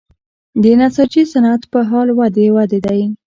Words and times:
د 0.61 0.63
نساجي 0.79 1.23
صنعت 1.31 1.61
په 1.73 1.79
حال 1.89 2.07
د 2.35 2.37
ودې 2.55 2.79
دی 2.85 3.01